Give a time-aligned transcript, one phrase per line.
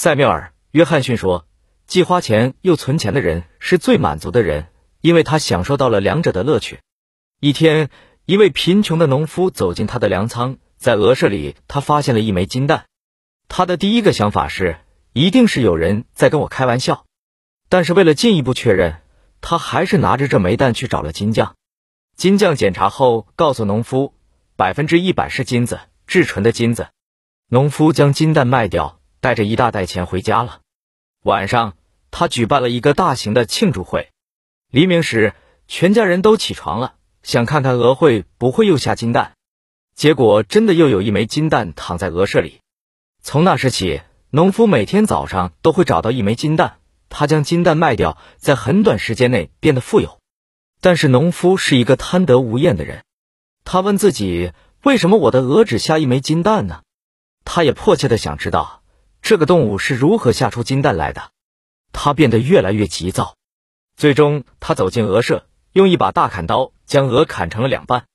[0.00, 1.48] 塞缪尔·约翰逊说
[1.88, 4.68] ：“既花钱又存钱的人是最满足的人，
[5.00, 6.78] 因为他享受到了两者的乐趣。”
[7.42, 7.90] 一天，
[8.24, 12.84] 一位贫穷的农夫走进他的粮仓，在鹅舍里，他发现了一枚金蛋。
[13.48, 14.76] 他的第一个想法是，
[15.14, 17.04] 一定是有人在跟我开玩笑。
[17.68, 19.02] 但是为了进一步确认，
[19.40, 21.56] 他还是拿着这枚蛋去找了金匠。
[22.14, 24.14] 金匠检查后告诉农夫，
[24.54, 26.86] 百分之一百是金子，至纯的金子。
[27.48, 28.97] 农夫将金蛋卖掉。
[29.20, 30.60] 带着一大袋钱回家了。
[31.24, 31.74] 晚上，
[32.10, 34.10] 他举办了一个大型的庆祝会。
[34.70, 35.34] 黎明时，
[35.66, 39.32] 全家人都起床了，想看看鹅会不会又下金蛋。
[39.94, 42.60] 结果，真的又有一枚金蛋躺在鹅舍里。
[43.22, 44.00] 从那时起，
[44.30, 50.18] 农夫每天早上都会找到一枚金蛋，他将金蛋卖掉，在很短时间内变得富有。
[50.80, 53.02] 但是，农夫是一个贪得无厌的人。
[53.64, 54.52] 他问自己：
[54.84, 56.82] 为什么我的鹅只下一枚金蛋呢？
[57.44, 58.77] 他也迫切的想知道。
[59.28, 61.32] 这个动物是如何下出金蛋来的？
[61.92, 63.36] 他变得越来越急躁，
[63.94, 68.06] 最终他走进鹅舍，用一把大砍刀将鹅砍成了两半。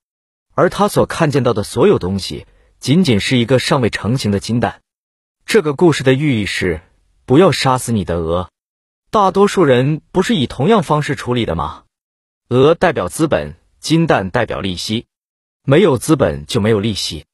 [0.55, 2.47] 而他所看见到的所有东西，
[2.79, 4.81] 仅仅是一个尚未成型的金蛋。
[5.45, 6.81] 这个故事的寓意是：
[7.27, 8.49] 不要杀死你的鹅。
[9.11, 11.83] 大多数人不是以同样方式处理的吗？
[12.49, 15.05] 鹅代表资本，金蛋代表利息。
[15.63, 17.25] 没有资本就没有利息。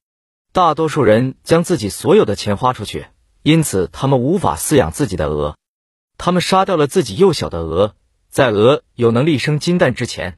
[0.52, 3.06] 大多数人将自己所有的钱花出去。
[3.42, 5.56] 因此，他们无法饲养自己的鹅，
[6.18, 7.94] 他们杀掉了自己幼小的鹅。
[8.28, 10.36] 在鹅有能力生金蛋之前，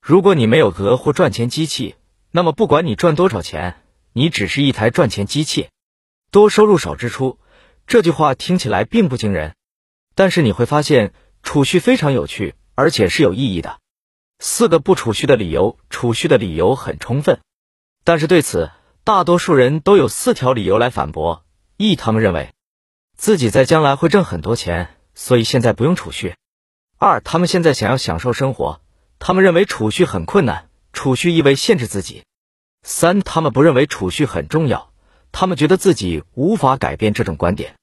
[0.00, 1.96] 如果你没有鹅或赚钱机器，
[2.30, 5.68] 那么不管你赚多少钱，你只是一台赚钱机器。
[6.30, 7.38] 多收入少支出，
[7.86, 9.54] 这句话听起来并不惊人，
[10.14, 13.78] 但是你会发现储蓄非常有趣，而且是有意义的。
[14.38, 17.40] 四个不储蓄的理由，储蓄的理由很充分，
[18.04, 18.70] 但是对此，
[19.02, 21.43] 大多数人都有四条理由来反驳。
[21.76, 22.52] 一，他们认为
[23.16, 26.36] 自己在将来会挣很多钱，所以现在不用储蓄。
[26.98, 28.80] 二，他们现在想要享受生活，
[29.18, 32.22] 他们认为储蓄很困难，储蓄意味限制自己。
[32.82, 34.92] 三，他们不认为储蓄很重要，
[35.32, 37.74] 他们觉得自己无法改变这种观点。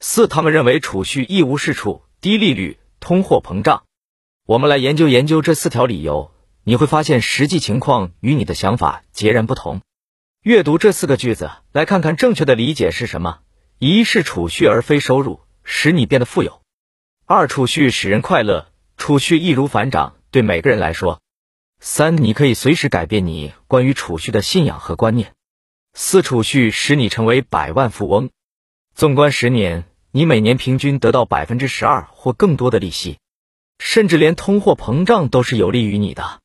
[0.00, 3.84] 四，他们认为储蓄一无是处，低利率，通货膨胀。
[4.46, 6.32] 我们来研究研究这四条理由，
[6.64, 9.80] 你会发现实际情况与你的想法截然不同。
[10.42, 13.40] 阅读这四个句子，来看看正确的理解是什么。
[13.78, 16.62] 一是储蓄而非收入，使你变得富有；
[17.26, 21.18] 二储蓄使人快乐，储蓄易如反掌，对每个人来说；
[21.80, 25.30] 三你可以随时改变你关于储蓄的信仰和观念；
[25.92, 28.30] 四储蓄使你成为百万富翁。
[28.94, 33.18] 纵观十年，你每年平均得到百分之十二或更多的利息，
[33.80, 36.40] 甚至连通货膨胀都是有利于你的，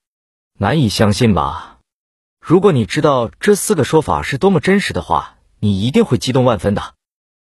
[0.57, 1.72] 难以相信吧？
[2.45, 6.93] 如果你知道这四个说法是多么真实的话，你一定会激动万分的。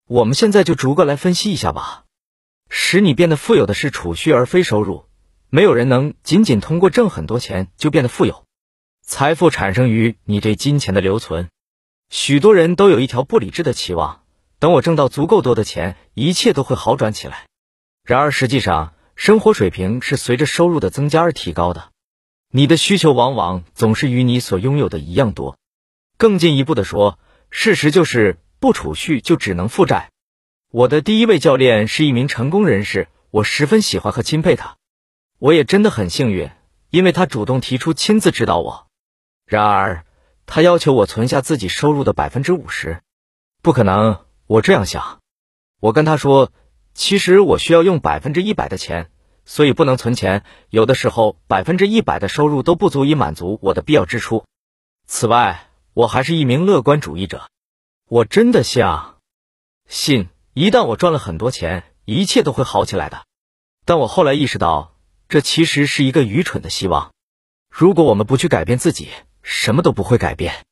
[0.08, 2.04] 我们现在就逐个来分析一下吧。
[2.70, 5.04] 使你变得富有的是储蓄而非收入。
[5.50, 8.46] 没有人能仅仅通过挣很多钱就变得富有。
[9.02, 11.50] 财富产生于你对金钱的留存。
[12.08, 14.22] 许多人都有一条不理智的期望：
[14.58, 17.44] 等我挣到足够多的钱，一切都会好转起来。
[18.02, 21.90] 然而实际上，生活水平是随着收入的增加而提高的。
[22.50, 25.58] 你的需求往往总是与你所拥有的一样多。
[26.16, 27.18] 更进一步的说，
[27.50, 30.10] 事实就是不储蓄就只能负债。
[30.70, 34.76] 我的第一位教练是一名成功人士，我十分喜欢和钦佩他。
[35.38, 36.50] 我也真的很幸运，
[36.90, 38.86] 因为他主动提出亲自指导我。
[39.44, 40.04] 然而，
[40.46, 43.02] 他要求我存下自己收入的百分之五十。
[43.62, 45.20] 不可能，我这样想。
[45.80, 46.50] 我跟他说，
[46.94, 49.10] 其实我需要用百分之一百的钱。
[49.46, 54.44] 所以不能存钱，有的时候百分之一百的收入都不足以满足我的必要支出。
[55.06, 57.48] 此外，我还是一名乐观主义者，
[58.08, 59.18] 我真的相
[59.88, 63.24] 信一旦我赚了很多钱，一切都会好起来的。
[63.84, 64.96] 但我后来意识到，
[65.28, 67.12] 这其实是一个愚蠢的希望。
[67.70, 69.08] 如果我们不去改变自己，
[69.42, 70.64] 什么都不会改变，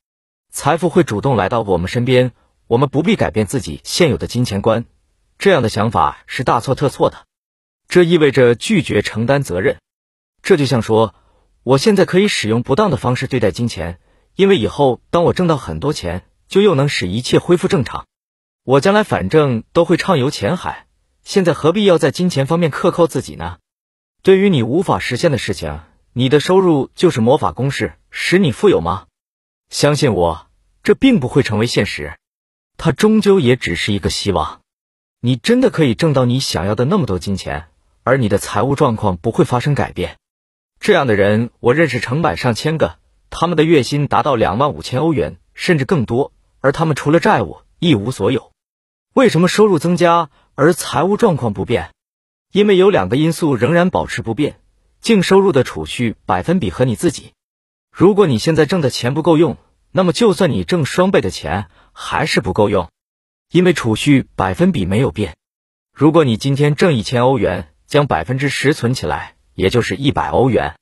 [0.50, 2.32] 财富会主动来到我们身边，
[2.66, 4.84] 我们不必改变自己现有的金钱观。
[5.38, 7.24] 这样的想法是大错特错的。
[7.88, 9.78] 这意味着拒绝承担责任，
[10.42, 11.14] 这就像说，
[11.62, 14.00] 我现在可以使用不当的方式对待金钱，
[14.34, 18.06] 因为以后当我挣到很多钱，就又能使一切恢复正常。
[18.64, 20.86] 我将来反正都会畅游钱海，
[21.22, 23.58] 现在何必要在金钱方面克扣自己呢？
[24.22, 25.80] 对于你无法实现的事情，
[26.14, 29.06] 你的收入就是魔法公式，使你富有吗？
[29.68, 30.48] 相信我，
[30.82, 32.18] 这并不会成为现实，
[32.76, 34.62] 它终究也只是一个希望。
[35.20, 37.68] 你真的可以挣到你想要的那么多金钱？
[38.04, 40.18] 而你的财务状况不会发生改变，
[40.78, 42.98] 这样的人我认识成百上千个，
[43.30, 48.52] 他们的月薪达到两万五千欧元甚至更多，而他们除了债务一无所有。
[49.14, 51.90] 为什么收入增加而财务状况不变。
[52.52, 54.60] 因为有两个因素仍然保持不变：
[55.00, 57.32] 净收入的储蓄百分比和你自己。
[57.90, 59.56] 如果你现在挣的钱不够用，
[59.90, 62.90] 那么就算你挣双倍的钱，还是不够用，
[63.50, 65.34] 因为储蓄百分比没有变。
[65.92, 70.74] 如果你今天挣一千欧元，将百分之十存起来，也就是一百欧元；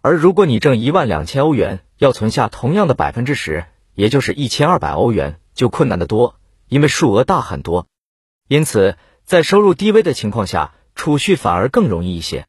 [0.00, 6.38] 而如果你挣一万两千欧元，要存下同样的百分之十，也就是一千二百欧元，就困难得多，
[6.68, 7.86] 因为数额大很多。
[8.48, 12.46] 因此，在收入低微的情况下，储蓄反而更容易一些，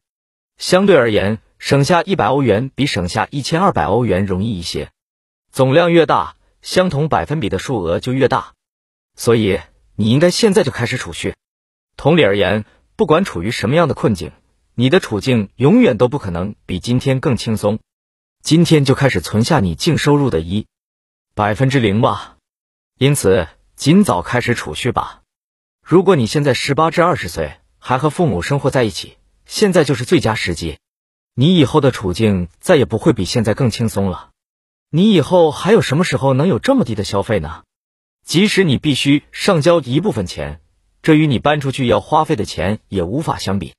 [0.56, 4.90] 相对而言，省下一百欧元比省下一千二百欧元容易一些。
[5.50, 8.52] 总量越大，相同百分比的数额就越大。
[9.16, 9.58] 所以，
[9.96, 11.34] 你应该现在就开始储蓄。
[11.96, 12.64] 同理而言，
[12.98, 14.32] 不管处于什么样的困境，
[14.74, 17.78] 你的处境永远都不可能比今天更轻松。
[18.42, 20.66] 今天就开始存下你净收入的一
[21.36, 22.38] 百分之零吧。
[22.98, 23.46] 因此，
[23.76, 25.22] 尽早开始储蓄吧。
[25.80, 29.16] 如果你现在十八至二十岁，还和父母生活在一起，
[29.46, 30.78] 现在就是最佳时机。
[31.34, 34.30] 你以后的处境再也不会比现在更轻松了。
[34.90, 37.62] 你以后还有什么时候能有这么低的消费呢？
[38.24, 40.60] 即使你必须上交一部分钱，
[41.08, 43.72] 这与你搬出去要花费的钱也无法相比。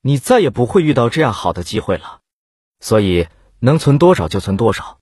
[0.00, 2.20] 你再也不会遇到这样好的机会了。
[2.78, 3.26] 所以
[3.58, 5.00] 能存多少就存多少。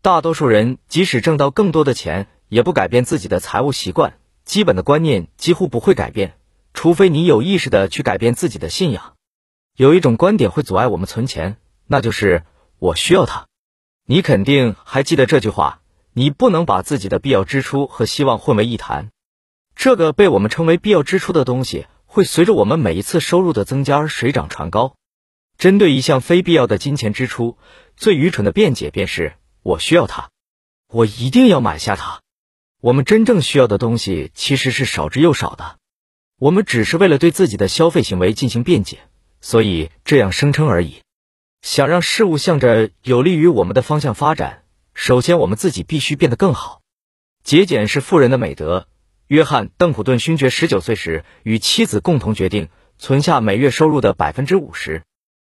[0.00, 6.38] 大多数人即使挣到更多的钱，也不改变自己的财务习惯，基本的观念几乎不会改变。
[6.72, 9.14] 除非你有意识的去改变自己的信仰，
[9.76, 11.56] 有一种观点会阻碍我们存钱，
[11.88, 12.44] 那就是
[12.78, 13.48] 我需要它。
[14.06, 15.80] 你肯定还记得这句话：
[16.12, 19.10] 你不能把自己的必要支出和希望混为一谈。
[19.78, 24.96] 这个被我们称为必要支出的东西，会随着我们每一次收入的增加而水涨船高。
[25.56, 27.56] 针对一项非必要的金钱支出，
[27.96, 30.30] 最愚蠢的辩解便是我需要它，
[30.88, 32.20] 我一定要买下它。
[32.80, 35.78] 我们真正需要的东西其实是少之又少的。
[36.40, 38.98] 我们只是为了对自己的消费行为进行辩解，
[39.40, 41.02] 所以这样声称而已。
[41.62, 46.80] 想让事物向着有利于我们的方向发展，首先我们自己必须变得更好。
[47.44, 48.88] 节俭是富人的美德。
[49.28, 55.04] 约翰·邓普顿勋爵十九岁时与妻子共同决定存下每月收入的百分之五十。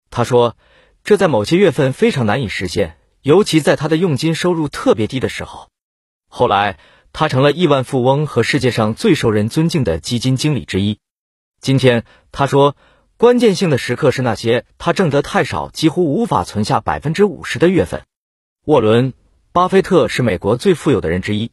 [0.08, 0.56] 他说，
[1.04, 5.68] 这在某些月份非常难以实现，尤其在他的佣金收入特别低的时候。
[6.28, 6.78] 后来。
[7.14, 10.98] 他成了亿万富翁和世界上最受人尊敬的基金经理之一。
[11.60, 12.74] 今天他说，
[13.18, 18.04] 关键性的时刻是那些他挣得太少，几乎无法存下百分之五十的月份。
[18.64, 19.12] 沃伦·
[19.52, 21.50] 巴菲特是美国最富有的人之一。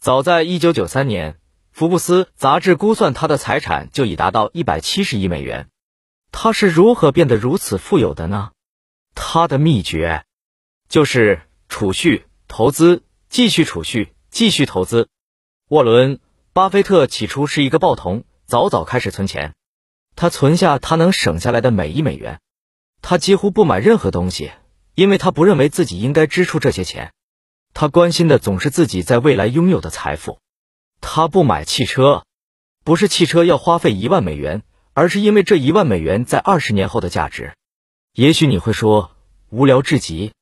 [0.00, 1.36] 早在一九九三年，
[1.78, 5.68] 福布斯杂志估算他的财产就已达到一百七十亿美元。
[6.32, 8.50] 他是如何变得如此富有的呢？
[9.14, 10.24] 他的秘诀
[10.88, 14.12] 就是储蓄、投资、继续储蓄。
[14.28, 15.08] 继续投资。
[15.68, 16.16] 沃伦·
[16.52, 19.54] 巴菲特起初是一个报童，早早开始存钱。
[20.16, 22.40] 他存下他能省下来的每一美元。
[23.02, 24.50] 他几乎不买任何东西，
[24.96, 27.12] 因为他不认为自己应该支出这些钱。
[27.72, 30.40] 他关心的总是自己在未来拥有的财富。
[31.00, 32.24] 他不买汽车，
[32.84, 34.62] 不是汽车要花费一万美元，
[34.94, 37.54] 而是因为这一万美元在二十年后的价值。
[38.14, 39.12] 也许你会说
[39.50, 40.32] 无聊至极，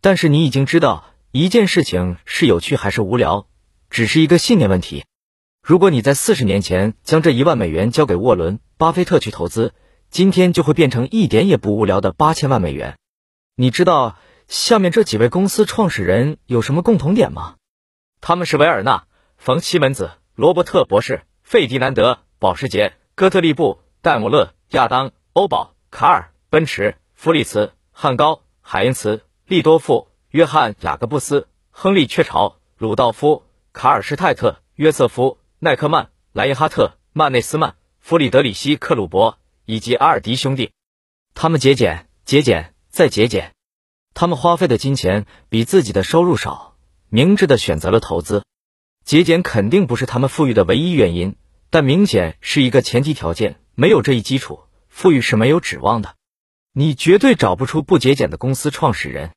[0.00, 1.10] 但是你已经知道。
[1.36, 3.48] 一件事情是有趣还是无聊，
[3.90, 5.04] 只是一个信念问题。
[5.60, 9.74] 如果你在四十年前将这一万美元交给沃伦·巴菲特去投资，
[10.10, 12.96] 今天就会变成一点也不无聊的八千万美元。
[13.56, 17.56] 你知道下面这几位公司创始人有什么共同点吗？
[18.20, 18.98] 他们是维尔纳·
[19.44, 30.08] 冯·西门子、罗伯特博士、费迪南德·保时捷、哥特利布、戴姆勒、亚当·欧宝、卡尔、奔驰、弗里茨、汉高、海因茨、利多夫。
[30.30, 39.36] 约翰·雅各布斯、亨利·雀巢、鲁道夫、卡尔施泰特、约瑟夫·奈克曼、莱因哈特·曼内斯曼、弗里德里希·克鲁伯
[39.66, 40.70] 以及阿尔迪兄弟，
[41.34, 43.52] 他们节俭、节俭再节俭。
[44.14, 46.78] 他们花费的金钱比自己的收入少，
[47.10, 48.42] 明智的选择了投资。
[49.04, 51.36] 节俭肯定不是他们富裕的唯一原因，
[51.68, 53.60] 但明显是一个前提条件。
[53.74, 56.14] 没有这一基础，富裕是没有指望的。
[56.72, 59.32] 你绝对找不出不节俭的公司创始人。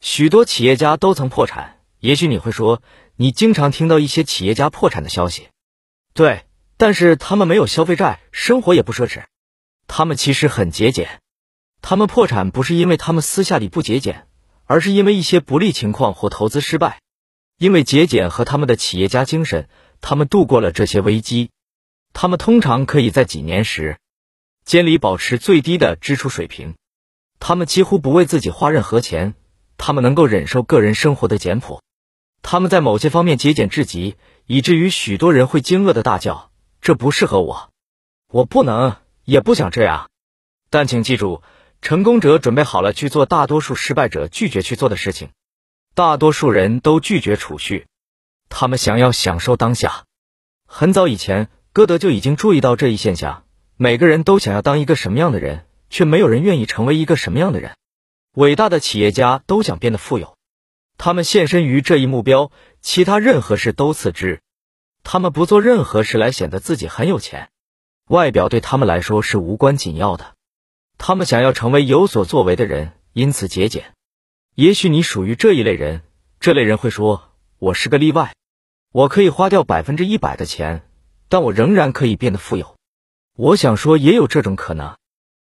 [0.00, 2.80] 许多企业家都曾破产，也许你会说，
[3.16, 5.48] 你经常听到一些企业家破产的消息。
[6.14, 6.46] 对，
[6.78, 9.24] 但是他们没有消费债，生活也不奢侈，
[9.86, 11.20] 他们其实很节俭。
[11.82, 14.26] 他们破产不是因为他们私下里不节俭，
[14.64, 17.01] 而是因为一些不利情况或投资失败。
[17.58, 19.68] 因为节俭和他们的企业家精神，
[20.00, 21.50] 他们度过了这些危机。
[22.12, 23.98] 他们通常可以在几年时
[24.64, 26.74] 间里保持最低的支出水平。
[27.38, 29.34] 他们几乎不为自己花任何钱。
[29.78, 31.82] 他们能够忍受个人生活的简朴，
[32.40, 34.14] 他们在某些方面节俭至极，
[34.46, 37.70] 以至于许多人会惊愕的大叫：“这不适合我。”
[38.30, 38.94] 我不能，
[39.24, 40.08] 也不想这样。
[40.70, 41.42] 但请记住，
[41.80, 45.30] 成功者准备好了去做大多数失败者拒绝去做的事情。
[45.94, 47.86] 大多数人都拒绝储蓄，
[48.48, 50.04] 他们想要享受当下。
[50.66, 53.44] 很早以前，歌德就已经注意到这一现象。
[53.76, 57.76] 每个人都想要当一个什么样的人，却没有人愿意成为一个什么样的人。
[58.36, 60.38] 伟大的企业家都想变得富有，
[60.96, 64.40] 他们献身于这一目标，其他任何事都次之。
[65.04, 67.50] 他们不做任何事来显得自己很有钱，
[68.08, 70.36] 外表对他们来说是无关紧要的。
[70.96, 73.92] 他们想要成为有所作为的人，因此节俭。
[74.54, 76.02] 也许你属于这一类人，
[76.38, 78.34] 这类人会说：“我是个例外，
[78.92, 80.86] 我可以花掉百分之一百的钱，
[81.30, 82.76] 但我仍然可以变得富有。”
[83.34, 84.98] 我想说，也有这种可能，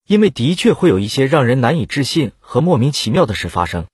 [0.08, 3.88] 因为的确会有一些让人难以置信和莫名其妙的事发生。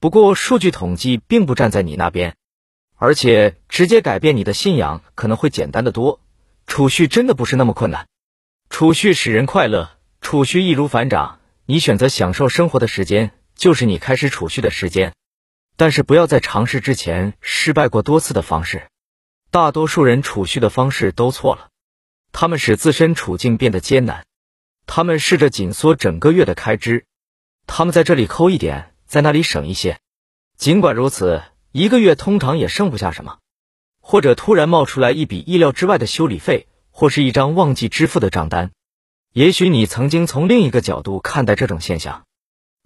[0.00, 2.36] 不过，数据统计并不站在你那边，
[2.96, 6.20] 而且直接改变你的信仰可能会简单的多。
[6.66, 8.06] 储蓄真的不是那么困难，
[8.68, 11.38] 储蓄使人快乐，储蓄易如反掌。
[11.64, 15.14] 你选择享受生活的时间，就是你开始储蓄的时间。
[15.76, 18.88] 但是，不要在尝试之前失败过多次的方式。
[19.50, 21.68] 大多数人储蓄的方式都错了。
[22.32, 24.24] 他们使自身处境变得艰难，
[24.86, 27.04] 他们试着紧缩整个月的开支，
[27.66, 29.98] 他们在这里抠一点，在那里省一些。
[30.56, 31.42] 尽管如此，
[31.72, 33.38] 一个月通常也剩不下什么，
[34.00, 38.70] 或者突然冒出来一笔意料之外的修理费，或是一张忘记支付的账单。
[39.32, 42.24] 也许你曾经从另一个角度看待这种现象，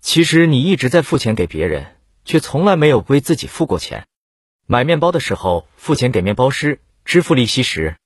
[0.01, 4.07] 其实你一直在付钱给别人，却从来没有为自己付过钱。
[4.67, 7.97] 买面包的时候付钱给面包师，支付利息时。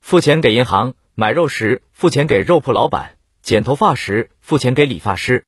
[0.00, 5.44] 付钱给银行买肉时，付钱给肉铺老板；剪头发时，付钱给理发师。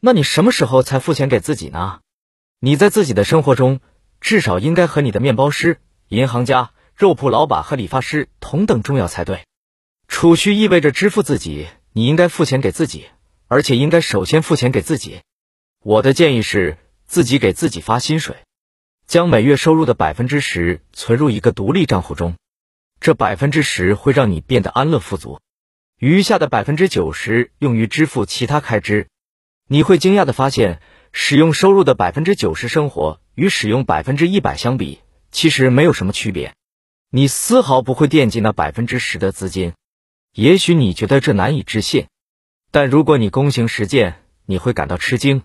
[0.00, 2.00] 那你什么时候才付钱给自己呢？
[2.60, 3.80] 你在自己的生活中，
[4.20, 9.44] 至少应该和你的面包师、银行家、肉铺老板和理发师同等重要才对。
[10.08, 13.06] 储蓄意味着支付自己，你应该付钱给自己，
[13.50, 15.22] 而且应该首先付钱给自己。
[15.82, 18.36] 我的建议是，自己给自己发薪水，
[19.08, 22.36] 将每月收入的百分之十存入一个独立账户中。
[23.00, 25.40] 这百分之十会让你变得安乐富足，
[25.98, 29.08] 余下的百分之九十用于支付其他开支。
[29.66, 30.80] 你会惊讶的发现，
[31.10, 35.00] 使用收入的百分之九十生活与使用百分之一百相比，
[35.32, 36.54] 其实没有什么区别。
[37.10, 39.72] 你丝毫不会惦记那百分之十的资金。
[40.34, 42.06] 也许你觉得这难以置信，
[42.72, 45.42] 但如果你躬行实践，你会感到吃惊。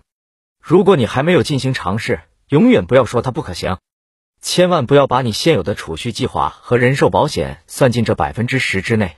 [0.62, 3.78] 如果你还没有进行尝试，永远不要说它不可行。
[4.40, 9.16] 千万不要把你现有的储蓄计划和人寿保险算进这百分之十之内。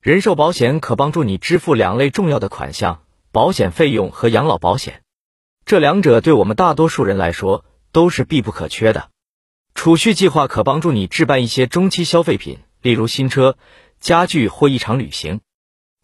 [0.00, 3.02] 人寿保险可帮助你支付两类重要的款项：
[3.32, 5.02] 保险费用和养老保险。
[5.64, 9.10] 这两者对我们大多数人来说都是必不可缺的。
[9.74, 13.56] 储蓄计划可帮助你置办一些中期消费品，例如新车、
[13.98, 15.40] 家具或一场旅行。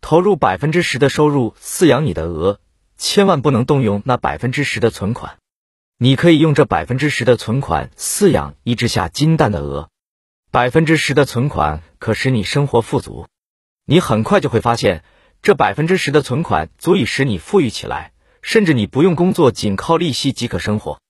[0.08, 2.60] 投入百分之十的收入饲养你的鹅，
[2.96, 5.38] 千万不能动用那百分之十的存款。
[5.98, 9.90] 你可以用这百分之十的存款饲养一只下金蛋的鹅，
[10.52, 13.26] 百分之十的存款可使你生活富足。
[13.84, 15.02] 你很快就会发现，
[15.42, 21.00] 这百分之十的存款足以使你富裕起来，甚至你不用工作，仅靠利息即可生活。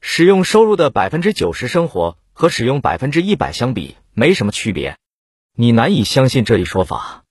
[0.00, 4.96] 使用收入的百分之九十生活和使用百分之一百相比没什么区别。
[5.56, 7.24] 你难以相信这一说法，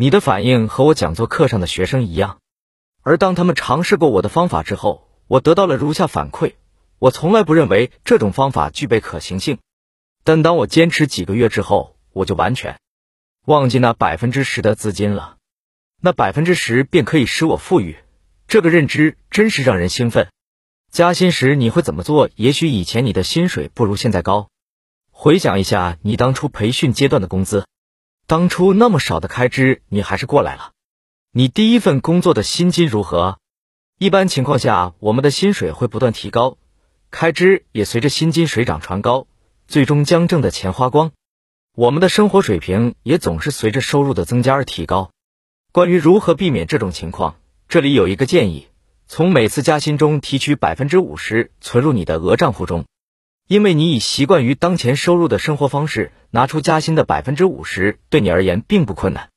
[0.00, 2.38] 你的反应和我讲座课上的学生一样。
[3.02, 6.54] 而当他们尝试过我的方法之后，我得到了如下反馈：
[7.00, 9.58] 我从来不认为这种方法具备可行性，
[10.22, 12.78] 但当我坚持几个月之后，我就完全
[13.46, 15.36] 忘记那百分之十的资金了。
[16.00, 17.96] 那百分之十便可以使我富裕，
[18.46, 20.28] 这个认知真是让人兴奋。
[20.92, 22.30] 加薪时你会怎么做？
[22.36, 24.48] 也许以前你的薪水不如现在高。
[25.10, 27.66] 回想一下你当初培训阶段的工资，
[28.28, 30.72] 当初那么少的开支，你还是过来了。
[31.32, 33.38] 你第一份工作的薪金如何？
[33.98, 36.58] 一般情况下，我们的薪水会不断提高，
[37.10, 39.26] 开支也随着薪金水涨船高，
[39.66, 41.12] 最终将挣的钱花光。
[41.74, 45.10] 我们的生活水平也总是随着收入的增加而提高。
[45.72, 48.68] 关于如何避免这种情况，这里有一个建议：
[49.06, 52.84] 从每次加薪中提取百分之五十存入你的额账户中，
[53.48, 59.30] 因为你已习惯于当前收入的生活方式，拿出加薪的百分之五十对你而言并不困难。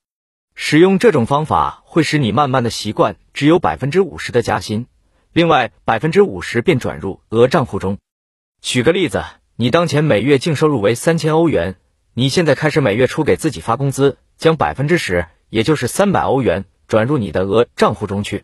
[0.53, 4.87] 使用这种方法会使你慢慢的习惯只有百分之五十的加薪，
[5.31, 7.99] 另外百分之五十便转入额账户中。
[8.61, 9.23] 举个例子，
[9.55, 11.77] 你当前每月净收入为三千欧元，
[12.13, 18.43] 你现在开始每月初给自己发工资，将百分之十，也就是三百欧元转入你的额账户中去。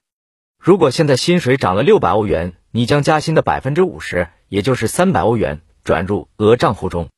[0.59, 7.09] 如果现在薪水涨了六百欧元，你将加薪的百分之五十，也就是三百欧元转入额账户中。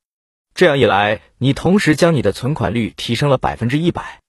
[0.54, 4.20] 这样一来，你同时将你的存款率提升了百分之一百。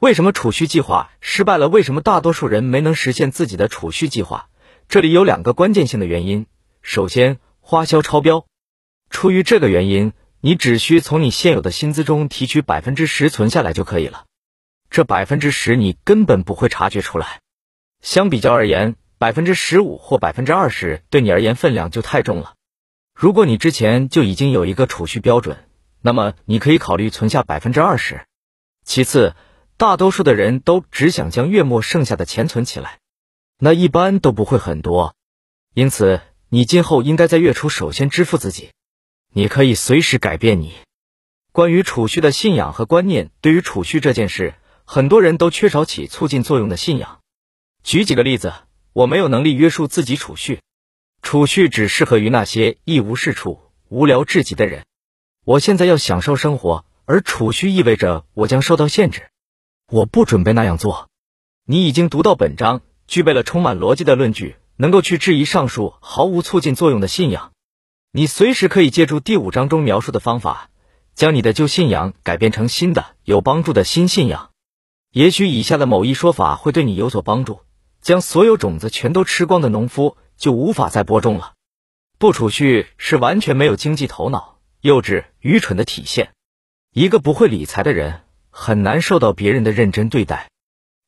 [0.00, 1.68] 为什么储蓄计划失败了？
[1.68, 4.48] 为什么大多数人没能实现自己的储蓄计划？
[4.88, 6.46] 这里有两个关键性的原因。
[6.82, 8.46] 首先，花销超标。
[9.10, 14.24] 出于这个原因，你只需从你现有的薪资中提取百分之十存下来就可以了。
[14.90, 17.40] 这百分之十你根本不会察觉出来。
[18.00, 22.54] 相比较而言，百分之十五或百分之二十对你而言分量就太重了。
[23.14, 25.56] 如果你之前就已经有一个储蓄标准，
[26.00, 28.24] 那么你可以考虑存下百分之二十。
[28.84, 29.34] 其次，
[29.76, 33.00] 大多数的人都只想将月末剩下的钱存起来，
[33.58, 35.14] 那一般都不会很多。
[35.74, 38.70] 因此，你今后应该在月初首先支付自己。
[39.32, 40.72] 你可以随时改变你
[41.52, 43.30] 关于储蓄的信仰和观念。
[43.40, 47.20] 对于储蓄这件事，很多人都缺少起促进作用的信仰。
[47.82, 48.52] 举几个例子，
[48.92, 50.60] 我没有能力约束自己储蓄。
[51.22, 54.84] 储蓄只适合于那些一无是处、无聊至极的人。
[55.44, 59.28] 我现在要享受生活，而储蓄意味着我将受到限制。
[59.90, 61.08] 我不准备那样做。
[61.64, 67.52] 你已经读到本章，具备了充满逻辑的论据，能够去质疑上述毫无促进作用的信仰。
[68.12, 70.70] 你随时可以借助第五章中描述的方法，
[71.14, 74.50] 将你的旧信仰改变成新的、有帮助的新信仰。
[75.10, 77.60] 也许以下的某一说法会对你有所帮助：
[78.00, 80.16] 将所有种子全都吃光的农夫。
[80.38, 81.54] 就无法再播种了。
[82.16, 86.30] 不储蓄是完全没有经济头脑、幼稚、愚蠢的体现。
[86.92, 90.48] 一个不会理财的人很难受到别人的认真对待。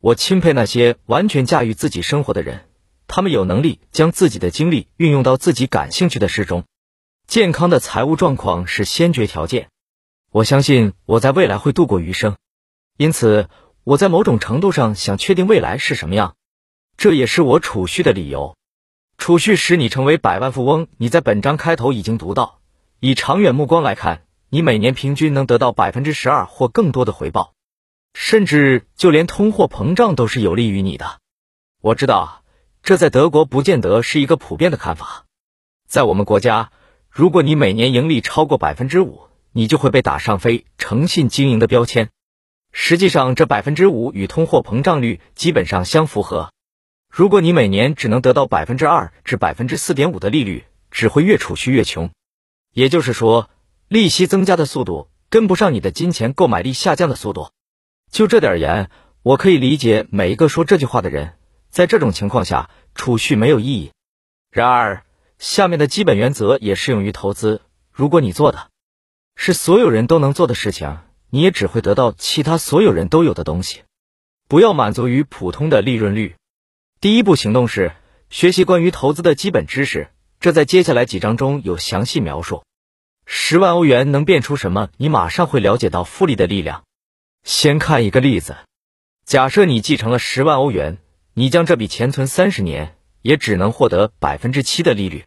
[0.01, 2.65] 我钦佩那些完全驾驭自己生活的人，
[3.07, 6.65] 他们有能力将自己的精力运用到自己感兴趣的事中。
[7.29, 9.69] 健康的财务状况是先决条件。
[10.33, 12.37] 我相信我在未来会度过余生，
[12.97, 13.49] 因此
[13.85, 16.35] 我在某种程度上想确定未来是什么样。
[17.01, 18.59] 这也是我储蓄的理由。
[19.17, 20.87] 储蓄使你成为百万富翁。
[20.99, 22.61] 你在本章开头已经读到，
[23.01, 27.55] 以长远目光来看，你每年平均能得到百分之十二或更多的回报，
[28.13, 31.21] 甚至就连通货膨胀都是有利于你的。
[31.81, 32.45] 我知道，
[32.83, 35.25] 这在德国不见得是一个普遍的看法。
[35.89, 36.71] 在我们国家，
[37.09, 42.11] 如果你每年盈利超过百分之五，你就会被打上非诚信经营的标签。
[42.73, 46.53] 实际上，这百分之五与通货膨胀率基本上相符合。
[47.11, 52.11] 如果你每年只能得到百分之二至百分之四点五的利率，只会越储蓄越穷。
[52.73, 53.51] 也就是说，
[53.89, 57.51] 利息增加的速度跟不上你的金钱购买力下降的速度。
[58.13, 58.91] 就这点而言，
[59.23, 61.35] 我可以理解每一个说这句话的人。
[61.69, 63.91] 在这种情况下，储蓄没有意义。
[64.53, 65.05] 然而，
[65.39, 67.61] 下面的基本原则也适用于投资。
[67.93, 68.69] 如果你做的
[69.35, 73.83] 是所有人都能做的事情，你也只会得到其他所有人都有的东西。
[74.49, 76.37] 不要满足于普通的利润率。
[77.03, 77.93] 第一步行动是
[78.29, 82.63] 学习关于投资的基本知识，这在接下来几章中有详细描述。
[83.25, 84.91] 十万欧元能变出什么？
[84.99, 86.85] 你马上会了解到复利的力量。
[87.43, 88.55] 先看一个例子：
[89.25, 90.99] 假设你继承了十万欧元，
[91.33, 95.25] 你将这笔钱存三十年，也只能获得百分之七的利率。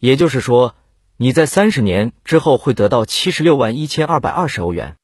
[0.00, 0.74] 也就是说，
[1.16, 4.96] 你在三十年之后会得到七十六万一千二百二十欧元。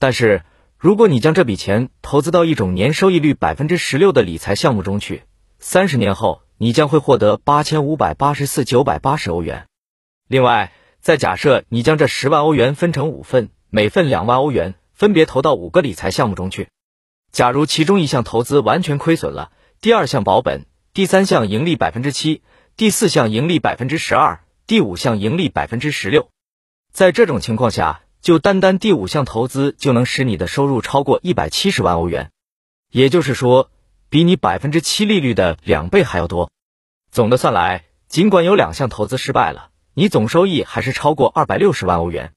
[0.00, 0.42] 但是，
[0.78, 5.22] 如果你将这笔钱投资到一种年收益率百分之十六的理财项目中去，
[5.66, 9.66] 三十年后，你将会获得八千五百八十四九百八十欧元。
[10.28, 16.68] 另外，再假设你将这十万欧元分成五份，每份两万欧元，分别投到五个理财项目中去。
[17.32, 22.42] 假如其中一项投资完全亏损了，第二项保本，第三项盈利百分之七，
[22.76, 26.28] 第四项盈利百分之十二，第五项盈利百分之十六。
[26.92, 32.30] 在这种情况下，就单单第五项投资就能使你的收入超过一百七十万欧元。
[32.90, 33.70] 也就是说。
[34.14, 36.52] 比你百分之七利率的两倍还要多。
[37.10, 42.32] 总的算来，尽管有两项投资失败了，你总收益还是超过二百六十万欧元。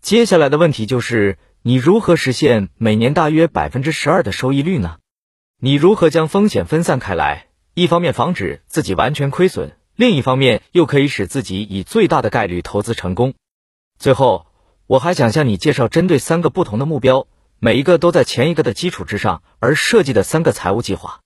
[0.00, 4.96] 接下来的问题就是，你如何实现每年大约百分之十二的收益率呢？
[5.60, 13.34] 你如何将风险分散开来，一方面防止自己完全亏损，另一方面又可以使自己以最大的概率投资成功？
[13.98, 14.46] 最后，
[14.86, 17.26] 我还想向你介绍针对三个不同的目标。
[17.62, 21.20] 每一个都在前一个的基础之上而设计的三个财务计划，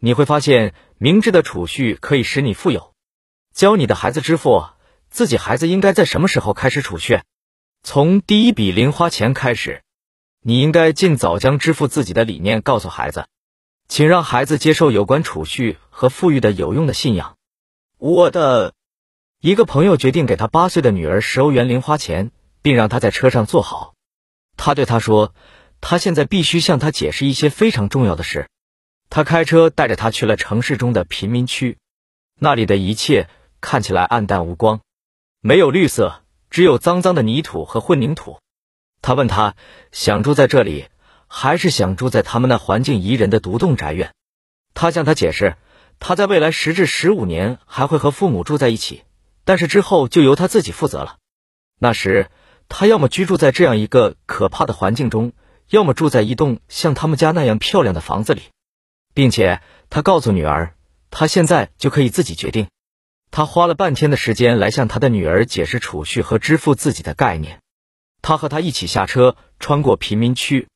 [0.00, 2.94] 你会发现明智的储蓄可以使你富有。
[3.54, 4.64] 教你的孩子支付，
[5.08, 7.20] 自己孩子应该在什么时候开始储蓄？
[7.84, 9.84] 从第一笔零花钱开始。
[10.42, 13.26] 你应该尽早将支付自己的理念告诉孩子，
[13.86, 17.36] 请让孩子接受有关储蓄和富裕的有用的信仰。
[17.98, 18.74] 我的
[19.40, 23.94] 一个朋友决定给他八岁的女儿十欧元零花钱，并让她在车上坐好。
[24.56, 25.32] 他对她说。
[25.80, 28.48] 他现在必须向他解释一些非常重要的事。
[29.10, 31.78] 他开车带着他去了城市中的贫民区，
[32.38, 33.28] 那里的一切
[33.60, 34.80] 看起来暗淡无光，
[35.40, 38.38] 没有绿色，只有脏脏的泥土和混凝土。
[39.00, 39.54] 他问他
[39.92, 40.88] 想住在这里，
[41.26, 44.12] 还是想住在他们那环境宜人的独栋宅院。
[44.74, 45.56] 他向他解释，
[45.98, 49.04] 他在未来十至十五年还会和父母住在一起，
[49.44, 51.16] 但是之后就由他自己负责了。
[51.78, 52.30] 那时，
[52.68, 55.32] 他要么居住在这样一个可怕的环境中，
[55.70, 58.42] 要么住在一栋像他们家那样漂亮的房子里，
[59.12, 60.74] 并且他告诉女儿，
[61.10, 62.68] 他现在就可以自己决定。
[63.30, 67.60] 他花了半天的时间来向他的女儿解释储蓄和支付自己的概念。
[68.22, 70.68] 他和他一起下车，穿过贫民区，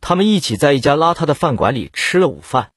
[0.00, 2.70] 他们一起在一家邋遢的饭馆里吃了午饭。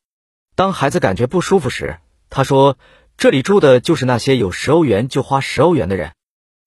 [0.55, 1.99] 当孩子感觉不舒服时，
[2.31, 2.79] 他说
[3.17, 6.13] ：“这里住的就是那些有十欧元就花十欧元的人。”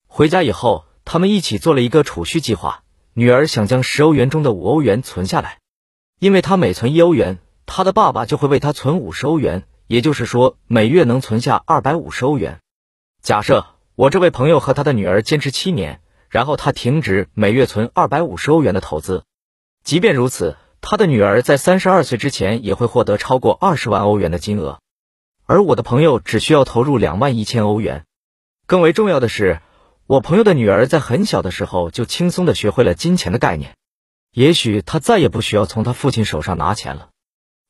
[0.06, 2.83] 回家以后，他们一起做了一个储蓄计划。
[3.14, 5.58] 女儿想将十欧元中的五欧元存下来，
[6.18, 9.64] 因为她每存一欧元，她的爸爸就会为她存五十欧元。
[9.86, 12.60] 也就是说，每月能存下二百五十欧元。
[13.22, 16.00] 假设我这位朋友和他的女儿坚持七年，
[16.30, 19.24] 然后他停止每月存二百五十欧元的投资。
[19.84, 24.80] 即便如此，他的女儿在三十二岁之前也会获得超过二十万欧元的金额，
[25.44, 28.06] 而我的朋友只需要投入两万一千欧元。
[28.66, 29.60] 更为重要的是，
[30.06, 33.74] 我朋友的女儿在很小的时候就轻松的学会了金钱的概念，
[34.32, 37.08] 也许她再也不需要从她父亲手上拿钱了。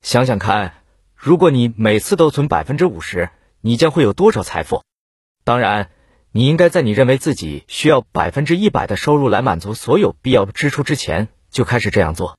[0.02, 0.74] 想想看。
[1.16, 3.30] 如果你每次都存百分之五十，
[3.62, 4.82] 你将会有多少财富？
[5.42, 5.90] 当然，
[6.32, 12.36] 你应该在你认为自己需要百分之一百的收入来满足所有必要支出之前就开始这样做。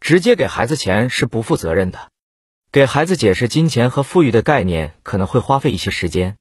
[0.00, 2.10] 直接给孩子钱是不负责任的。
[2.70, 6.36] 给孩子解释金钱和富裕的概念可能会花费一些时间，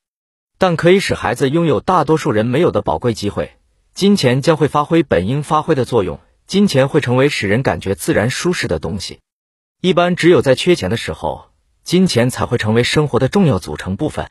[0.59, 3.53] 但可以使孩子拥有大多数人没有的宝贵机会。
[3.95, 9.19] 金钱将会发挥本应发挥的作用，金钱会成为使人感觉自然舒适的东西。
[9.81, 11.45] 一般只有在缺钱的时候。
[11.81, 14.29] 金钱才会成为生活的重要组成部分。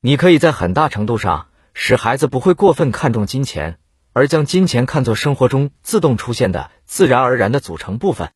[0.00, 3.78] 你可以在很大程度上使孩子不会过分看重金钱，
[4.14, 8.30] 而将金钱看作生活中自动出现的、自然而然的组成部分。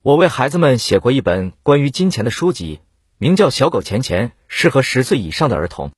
[0.00, 2.82] 我为孩子们写过一本关于金钱的书籍，
[3.18, 5.90] 名叫《小狗钱钱》，适合十岁以上的儿童。